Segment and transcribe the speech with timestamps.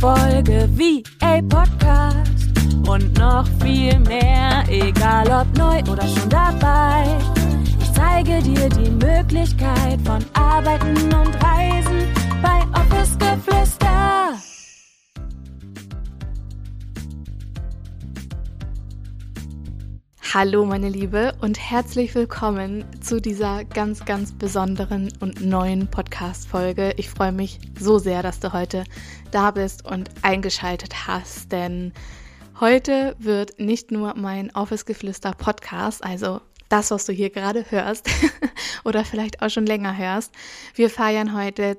[0.00, 2.52] Folge VA Podcast
[2.86, 7.16] und noch viel mehr, egal ob neu oder schon dabei.
[7.80, 11.55] Ich zeige dir die Möglichkeit von Arbeiten und Reisen
[20.38, 26.92] Hallo meine Liebe und herzlich willkommen zu dieser ganz, ganz besonderen und neuen Podcast-Folge.
[26.98, 28.84] Ich freue mich so sehr, dass du heute
[29.30, 31.94] da bist und eingeschaltet hast, denn
[32.60, 38.10] heute wird nicht nur mein Office-Geflüster Podcast, also das, was du hier gerade hörst
[38.84, 40.34] oder vielleicht auch schon länger hörst.
[40.74, 41.78] Wir feiern heute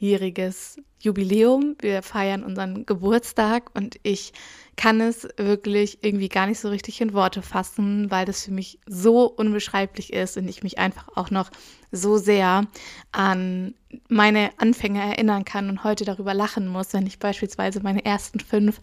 [0.00, 1.76] zweijähriges Jubiläum.
[1.80, 4.32] Wir feiern unseren Geburtstag und ich
[4.76, 8.78] kann es wirklich irgendwie gar nicht so richtig in Worte fassen, weil das für mich
[8.86, 11.50] so unbeschreiblich ist und ich mich einfach auch noch
[11.92, 12.66] so sehr
[13.12, 13.74] an
[14.08, 18.80] meine Anfänge erinnern kann und heute darüber lachen muss, wenn ich beispielsweise meine ersten fünf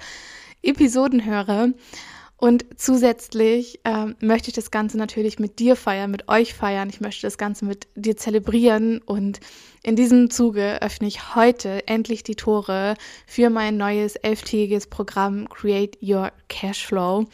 [0.62, 1.70] Episoden höre.
[2.38, 6.88] Und zusätzlich ähm, möchte ich das Ganze natürlich mit dir feiern, mit euch feiern.
[6.88, 9.00] Ich möchte das Ganze mit dir zelebrieren.
[9.00, 9.40] Und
[9.82, 12.94] in diesem Zuge öffne ich heute endlich die Tore
[13.26, 17.26] für mein neues elftägiges Programm Create Your Cashflow.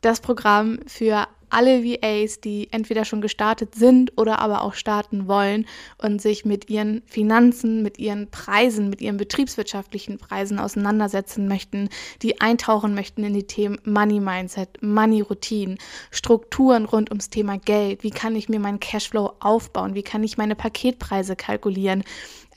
[0.00, 5.66] Das Programm für alle VAs, die entweder schon gestartet sind oder aber auch starten wollen
[5.98, 11.88] und sich mit ihren Finanzen, mit ihren Preisen, mit ihren betriebswirtschaftlichen Preisen auseinandersetzen möchten,
[12.22, 15.76] die eintauchen möchten in die Themen Money Mindset, Money Routine,
[16.10, 20.38] Strukturen rund ums Thema Geld, wie kann ich mir meinen Cashflow aufbauen, wie kann ich
[20.38, 22.04] meine Paketpreise kalkulieren,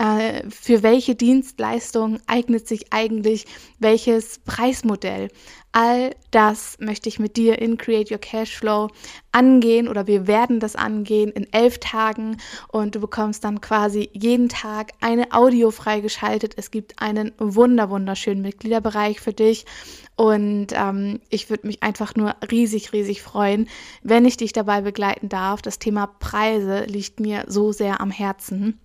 [0.01, 3.45] äh, für welche Dienstleistung eignet sich eigentlich
[3.79, 5.29] welches Preismodell.
[5.73, 8.89] All das möchte ich mit dir in Create Your Cashflow
[9.31, 14.49] angehen oder wir werden das angehen in elf Tagen und du bekommst dann quasi jeden
[14.49, 16.55] Tag eine Audio freigeschaltet.
[16.57, 19.65] Es gibt einen wunder wunderschönen Mitgliederbereich für dich
[20.17, 23.69] und ähm, ich würde mich einfach nur riesig, riesig freuen,
[24.03, 25.61] wenn ich dich dabei begleiten darf.
[25.61, 28.77] Das Thema Preise liegt mir so sehr am Herzen.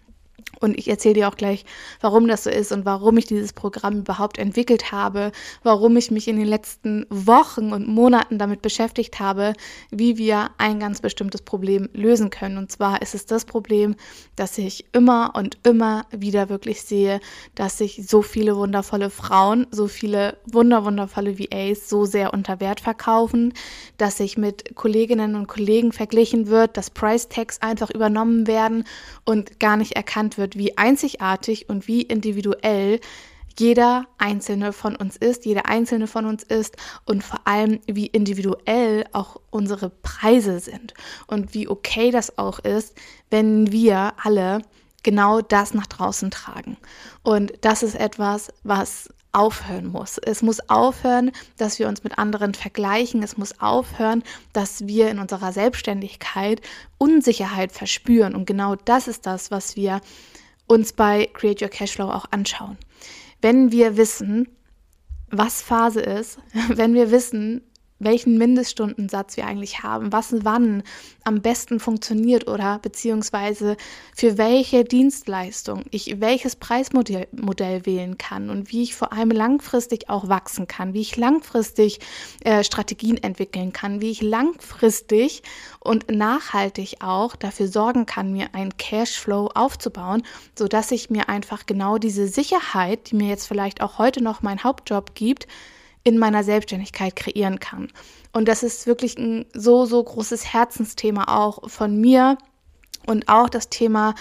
[0.60, 1.64] Und ich erzähle dir auch gleich,
[2.00, 6.28] warum das so ist und warum ich dieses Programm überhaupt entwickelt habe, warum ich mich
[6.28, 9.52] in den letzten Wochen und Monaten damit beschäftigt habe,
[9.90, 12.58] wie wir ein ganz bestimmtes Problem lösen können.
[12.58, 13.96] Und zwar ist es das Problem,
[14.36, 17.20] dass ich immer und immer wieder wirklich sehe,
[17.54, 23.52] dass sich so viele wundervolle Frauen, so viele wunderwundervolle VAs so sehr unter Wert verkaufen,
[23.98, 28.84] dass sich mit Kolleginnen und Kollegen verglichen wird, dass Price Tags einfach übernommen werden
[29.24, 33.00] und gar nicht erkannt wird, wird, wie einzigartig und wie individuell
[33.58, 39.06] jeder einzelne von uns ist, jeder einzelne von uns ist und vor allem, wie individuell
[39.12, 40.94] auch unsere Preise sind
[41.26, 42.94] und wie okay das auch ist,
[43.30, 44.62] wenn wir alle
[45.02, 46.76] genau das nach draußen tragen.
[47.22, 50.16] Und das ist etwas, was aufhören muss.
[50.16, 53.22] Es muss aufhören, dass wir uns mit anderen vergleichen.
[53.22, 54.24] Es muss aufhören,
[54.54, 56.62] dass wir in unserer Selbstständigkeit
[56.96, 58.34] Unsicherheit verspüren.
[58.34, 60.00] Und genau das ist das, was wir
[60.66, 62.78] uns bei Create Your Cashflow auch anschauen.
[63.42, 64.48] Wenn wir wissen,
[65.30, 67.62] was Phase ist, wenn wir wissen,
[67.98, 70.82] welchen Mindeststundensatz wir eigentlich haben, was wann
[71.24, 73.76] am besten funktioniert oder beziehungsweise
[74.14, 80.10] für welche Dienstleistung ich welches Preismodell Modell wählen kann und wie ich vor allem langfristig
[80.10, 82.00] auch wachsen kann, wie ich langfristig
[82.44, 85.42] äh, Strategien entwickeln kann, wie ich langfristig
[85.80, 90.22] und nachhaltig auch dafür sorgen kann, mir einen Cashflow aufzubauen,
[90.58, 94.42] so dass ich mir einfach genau diese Sicherheit, die mir jetzt vielleicht auch heute noch
[94.42, 95.46] mein Hauptjob gibt,
[96.06, 97.88] in meiner Selbstständigkeit kreieren kann.
[98.32, 102.38] Und das ist wirklich ein so, so großes Herzensthema auch von mir.
[103.06, 104.14] Und auch das Thema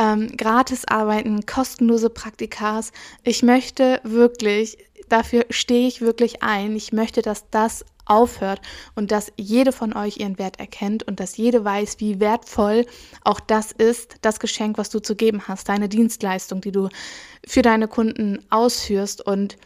[0.00, 2.92] ähm, Gratisarbeiten, kostenlose Praktikas.
[3.22, 4.78] Ich möchte wirklich,
[5.08, 6.74] dafür stehe ich wirklich ein.
[6.74, 8.60] Ich möchte, dass das aufhört
[8.96, 12.84] und dass jede von euch ihren Wert erkennt und dass jede weiß, wie wertvoll
[13.22, 16.88] auch das ist, das Geschenk, was du zu geben hast, deine Dienstleistung, die du
[17.46, 19.56] für deine Kunden ausführst und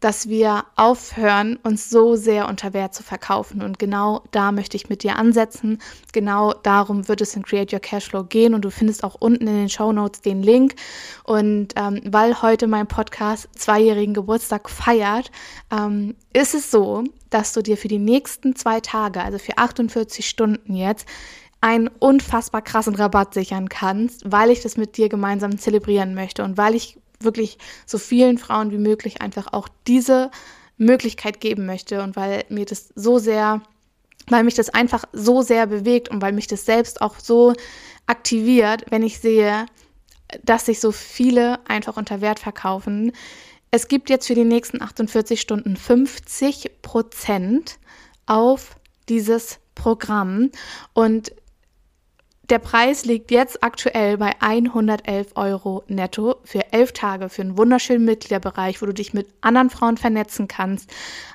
[0.00, 3.62] dass wir aufhören, uns so sehr unter Wert zu verkaufen.
[3.62, 5.80] Und genau da möchte ich mit dir ansetzen.
[6.12, 8.54] Genau darum wird es in Create Your Cashflow gehen.
[8.54, 10.76] Und du findest auch unten in den Show Notes den Link.
[11.24, 15.32] Und ähm, weil heute mein Podcast zweijährigen Geburtstag feiert,
[15.72, 20.28] ähm, ist es so, dass du dir für die nächsten zwei Tage, also für 48
[20.28, 21.06] Stunden jetzt,
[21.60, 26.56] einen unfassbar krassen Rabatt sichern kannst, weil ich das mit dir gemeinsam zelebrieren möchte und
[26.56, 30.30] weil ich wirklich so vielen Frauen wie möglich einfach auch diese
[30.76, 33.62] Möglichkeit geben möchte und weil mir das so sehr,
[34.28, 37.54] weil mich das einfach so sehr bewegt und weil mich das selbst auch so
[38.06, 39.66] aktiviert, wenn ich sehe,
[40.44, 43.12] dass sich so viele einfach unter Wert verkaufen,
[43.70, 47.78] es gibt jetzt für die nächsten 48 Stunden 50 Prozent
[48.26, 48.76] auf
[49.08, 50.50] dieses Programm
[50.94, 51.32] und
[52.50, 58.06] der Preis liegt jetzt aktuell bei 111 Euro netto für elf Tage für einen wunderschönen
[58.06, 60.90] Mitgliederbereich, wo du dich mit anderen Frauen vernetzen kannst.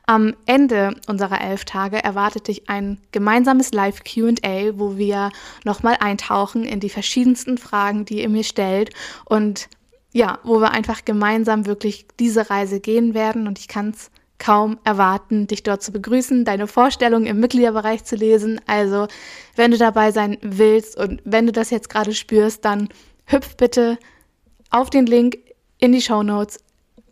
[0.08, 5.32] Am Ende unserer elf Tage erwartet dich ein gemeinsames Live-QA, wo wir
[5.64, 8.90] nochmal eintauchen in die verschiedensten Fragen, die ihr mir stellt
[9.26, 9.70] und
[10.14, 14.80] ja, wo wir einfach gemeinsam wirklich diese Reise gehen werden und ich kann es kaum
[14.84, 18.60] erwarten, dich dort zu begrüßen, deine Vorstellung im Mitgliederbereich zu lesen.
[18.68, 19.08] Also,
[19.56, 22.90] wenn du dabei sein willst und wenn du das jetzt gerade spürst, dann
[23.26, 23.98] hüpf bitte
[24.70, 25.38] auf den Link
[25.80, 26.60] in die Show Notes,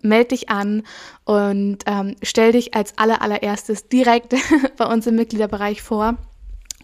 [0.01, 0.83] meld dich an
[1.25, 4.35] und ähm, stell dich als aller allererstes direkt
[4.77, 6.17] bei uns im Mitgliederbereich vor.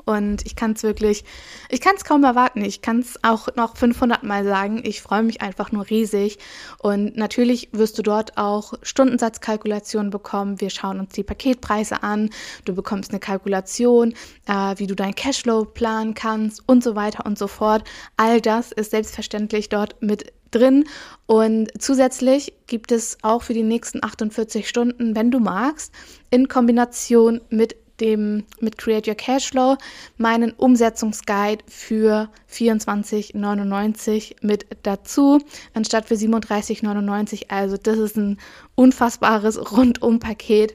[0.07, 1.25] Und ich kann es wirklich,
[1.69, 2.63] ich kann es kaum erwarten.
[2.63, 4.81] Ich kann es auch noch 500 Mal sagen.
[4.85, 6.39] Ich freue mich einfach nur riesig.
[6.77, 10.61] Und natürlich wirst du dort auch Stundensatzkalkulationen bekommen.
[10.61, 12.29] Wir schauen uns die Paketpreise an.
[12.63, 14.13] Du bekommst eine Kalkulation,
[14.47, 17.83] äh, wie du dein Cashflow planen kannst und so weiter und so fort.
[18.15, 20.85] All das ist selbstverständlich dort mit drin.
[21.25, 25.93] Und zusätzlich gibt es auch für die nächsten 48 Stunden, wenn du magst,
[26.29, 29.77] in Kombination mit dem mit Create Your Cashflow
[30.17, 35.39] meinen Umsetzungsguide für 24,99 mit dazu,
[35.73, 37.49] anstatt für 37,99.
[37.49, 38.37] Also das ist ein
[38.75, 40.73] unfassbares Rundumpaket.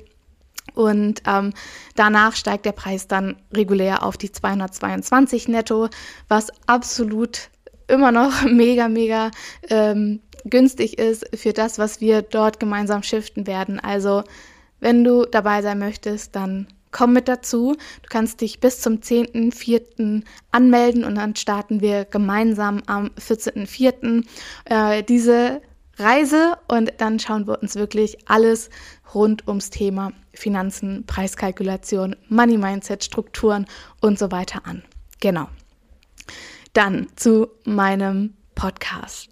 [0.74, 1.52] Und ähm,
[1.96, 5.88] danach steigt der Preis dann regulär auf die 222 netto,
[6.28, 7.50] was absolut
[7.88, 9.30] immer noch mega, mega
[9.68, 13.80] ähm, günstig ist für das, was wir dort gemeinsam shiften werden.
[13.80, 14.24] Also
[14.80, 17.74] wenn du dabei sein möchtest, dann komm mit dazu.
[18.02, 20.22] Du kannst dich bis zum 10.04.
[20.52, 24.24] anmelden und dann starten wir gemeinsam am 14.04.
[24.66, 25.62] Äh, diese
[25.98, 28.70] Reise und dann schauen wir uns wirklich alles
[29.14, 33.66] rund ums Thema Finanzen, Preiskalkulation, Money Mindset, Strukturen
[34.00, 34.82] und so weiter an.
[35.20, 35.48] Genau.
[36.72, 39.28] Dann zu meinem Podcast.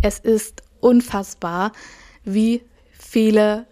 [0.00, 1.72] Es ist unfassbar,
[2.24, 3.66] wie viele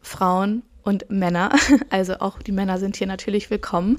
[0.00, 1.50] Frauen und Männer,
[1.90, 3.98] also auch die Männer sind hier natürlich willkommen,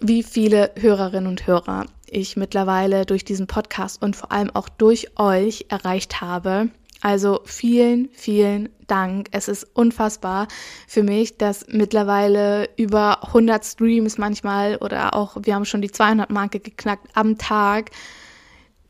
[0.00, 5.18] wie viele Hörerinnen und Hörer ich mittlerweile durch diesen Podcast und vor allem auch durch
[5.18, 6.68] euch erreicht habe.
[7.00, 9.28] Also vielen, vielen Dank.
[9.32, 10.48] Es ist unfassbar
[10.86, 16.30] für mich, dass mittlerweile über 100 Streams manchmal oder auch wir haben schon die 200
[16.30, 17.90] Marke geknackt am Tag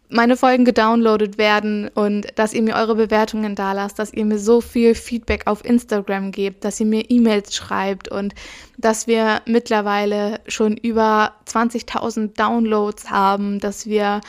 [0.09, 4.39] meine Folgen gedownloadet werden und dass ihr mir eure Bewertungen da lasst, dass ihr mir
[4.39, 8.35] so viel Feedback auf Instagram gebt, dass ihr mir E-Mails schreibt und
[8.79, 14.21] dass wir mittlerweile schon über 20.000 Downloads haben, dass wir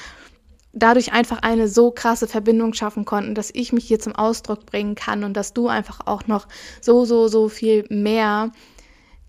[0.74, 4.96] dadurch einfach eine so krasse Verbindung schaffen konnten, dass ich mich hier zum Ausdruck bringen
[4.96, 6.48] kann und dass du einfach auch noch
[6.82, 8.52] so, so, so viel mehr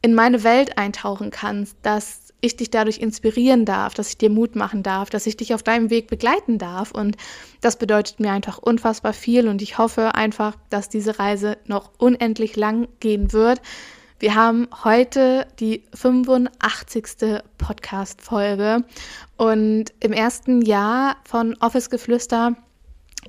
[0.02, 4.54] in meine Welt eintauchen kannst, dass ich dich dadurch inspirieren darf, dass ich dir Mut
[4.54, 6.92] machen darf, dass ich dich auf deinem Weg begleiten darf.
[6.92, 7.16] Und
[7.60, 9.48] das bedeutet mir einfach unfassbar viel.
[9.48, 13.60] Und ich hoffe einfach, dass diese Reise noch unendlich lang gehen wird.
[14.20, 17.42] Wir haben heute die 85.
[17.58, 18.84] Podcast-Folge.
[19.36, 22.56] Und im ersten Jahr von Office Geflüster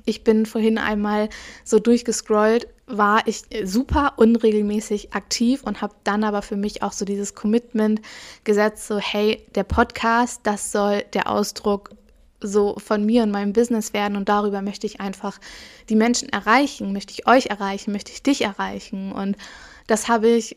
[0.04, 1.28] ich bin vorhin einmal
[1.64, 7.04] so durchgescrollt, war ich super unregelmäßig aktiv und habe dann aber für mich auch so
[7.04, 8.00] dieses Commitment
[8.44, 11.90] gesetzt, so hey, der Podcast, das soll der Ausdruck
[12.40, 15.38] so von mir und meinem Business werden und darüber möchte ich einfach
[15.88, 19.36] die Menschen erreichen, möchte ich euch erreichen, möchte ich dich erreichen und
[19.86, 20.56] das habe ich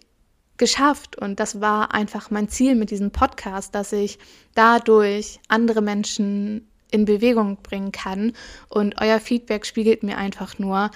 [0.57, 4.19] geschafft und das war einfach mein Ziel mit diesem Podcast, dass ich
[4.55, 8.33] dadurch andere Menschen in Bewegung bringen kann.
[8.69, 10.91] Und euer Feedback spiegelt mir einfach nur,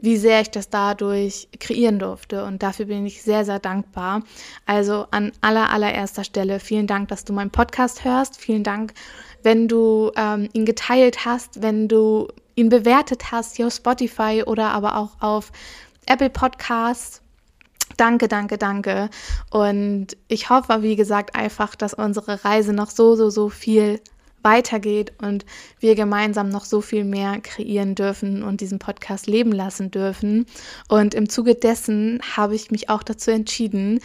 [0.00, 2.44] wie sehr ich das dadurch kreieren durfte.
[2.44, 4.22] Und dafür bin ich sehr, sehr dankbar.
[4.64, 8.36] Also an aller, allererster Stelle vielen Dank, dass du meinen Podcast hörst.
[8.40, 8.94] Vielen Dank,
[9.42, 14.70] wenn du ähm, ihn geteilt hast, wenn du ihn bewertet hast hier auf Spotify oder
[14.70, 15.52] aber auch auf
[16.06, 17.22] Apple Podcasts.
[17.96, 19.08] Danke, danke, danke.
[19.50, 24.00] Und ich hoffe, wie gesagt, einfach, dass unsere Reise noch so, so, so viel
[24.46, 25.44] weitergeht und
[25.80, 30.46] wir gemeinsam noch so viel mehr kreieren dürfen und diesen Podcast leben lassen dürfen.
[30.88, 34.00] Und im Zuge dessen habe ich mich auch dazu entschieden,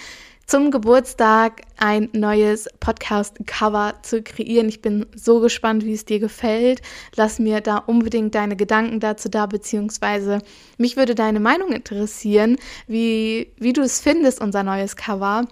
[0.48, 4.68] zum Geburtstag ein neues Podcast-Cover zu kreieren.
[4.68, 6.82] Ich bin so gespannt, wie es dir gefällt.
[7.16, 10.40] Lass mir da unbedingt deine Gedanken dazu da, beziehungsweise
[10.78, 12.58] mich würde deine Meinung interessieren,
[12.88, 15.46] wie, wie du es findest, unser neues Cover.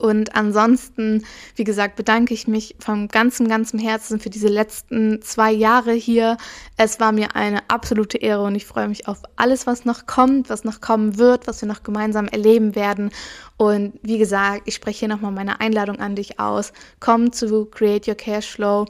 [0.00, 1.26] Und ansonsten,
[1.56, 6.38] wie gesagt, bedanke ich mich vom ganzen, ganzen Herzen für diese letzten zwei Jahre hier.
[6.78, 10.48] Es war mir eine absolute Ehre und ich freue mich auf alles, was noch kommt,
[10.48, 13.10] was noch kommen wird, was wir noch gemeinsam erleben werden.
[13.58, 16.72] Und wie gesagt, ich spreche hier nochmal meine Einladung an dich aus.
[16.98, 18.86] Komm zu Create Your Cashflow.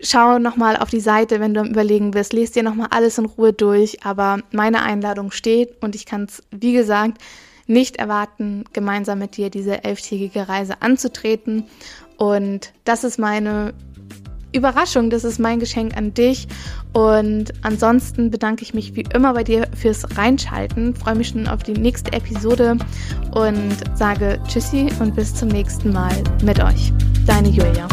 [0.00, 2.34] Schau nochmal auf die Seite, wenn du am Überlegen bist.
[2.34, 4.04] Lest dir nochmal alles in Ruhe durch.
[4.04, 7.18] Aber meine Einladung steht und ich kann es, wie gesagt,
[7.66, 11.64] nicht erwarten, gemeinsam mit dir diese elftägige Reise anzutreten.
[12.16, 13.72] Und das ist meine
[14.52, 16.48] Überraschung, das ist mein Geschenk an dich.
[16.92, 20.94] Und ansonsten bedanke ich mich wie immer bei dir fürs Reinschalten.
[20.94, 22.76] Freue mich schon auf die nächste Episode
[23.32, 26.12] und sage Tschüssi und bis zum nächsten Mal
[26.42, 26.92] mit euch.
[27.26, 27.86] Deine Julia.